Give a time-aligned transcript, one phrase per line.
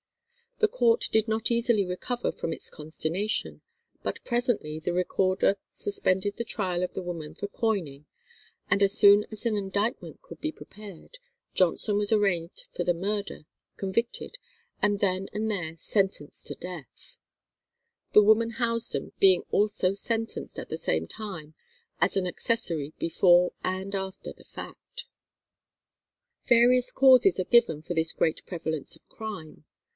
[0.57, 3.61] The court did not easily recover from its consternation,
[4.03, 8.05] but presently the recorder suspended the trial of the woman for coining,
[8.69, 11.17] and as soon as an indictment could be prepared,
[11.53, 13.45] Johnson was arraigned for the murder,
[13.77, 14.37] convicted,
[14.83, 17.17] and then and there sentenced to death;
[18.13, 21.55] the woman Housden being also sentenced at the same time
[21.99, 25.05] as an accessory before and after the fact.
[26.45, 29.65] Various causes are given for this great prevalence of crime.